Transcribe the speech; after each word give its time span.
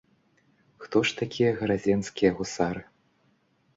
Хто 0.85 0.97
ж 1.09 1.13
такія 1.21 1.51
гарадзенскія 1.61 2.31
гусары? 2.41 2.81